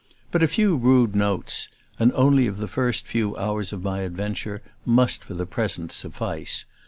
But 0.31 0.41
a 0.41 0.47
few 0.47 0.77
rude 0.77 1.13
notes, 1.15 1.67
and 1.99 2.11
only 2.13 2.47
of 2.47 2.57
the 2.57 2.67
first 2.67 3.05
few 3.05 3.37
hours 3.37 3.71
of 3.71 3.83
my 3.83 3.99
adventure, 3.99 4.63
must 4.83 5.23
for 5.23 5.35
the 5.35 5.45
present 5.45 5.91
suffice. 5.91 6.65